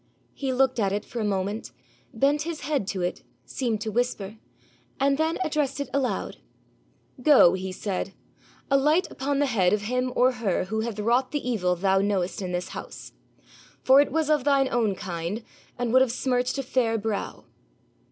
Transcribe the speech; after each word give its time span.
He 0.33 0.51
looked 0.51 0.79
at 0.79 0.91
it 0.91 1.05
for 1.05 1.19
a 1.19 1.23
moment, 1.23 1.69
bent 2.11 2.41
his 2.41 2.61
head 2.61 2.87
to 2.87 3.03
it, 3.03 3.21
seemed 3.45 3.81
to 3.81 3.91
whisper, 3.91 4.37
and 4.99 5.15
then 5.19 5.37
addressed 5.45 5.79
it 5.79 5.89
aloud. 5.93 6.37
'Go,' 7.21 7.53
he 7.53 7.71
said, 7.71 8.15
'alight 8.71 9.05
upon 9.11 9.37
the 9.37 9.45
head 9.45 9.73
of 9.73 9.83
him 9.83 10.11
or 10.15 10.29
of 10.29 10.35
her 10.37 10.63
who 10.63 10.79
hath 10.79 10.97
wrought 10.99 11.29
the 11.29 11.47
evil 11.47 11.75
thou 11.75 11.99
knowest 12.01 12.41
in 12.41 12.51
this 12.51 12.69
house. 12.69 13.11
For 13.83 14.01
it 14.01 14.11
was 14.11 14.31
of 14.31 14.43
thine 14.43 14.69
own 14.71 14.95
kind, 14.95 15.43
and 15.77 15.93
would 15.93 16.01
have 16.01 16.11
smirched 16.11 16.57
a 16.57 16.63
fair 16.63 16.97
brow.' 16.97 17.43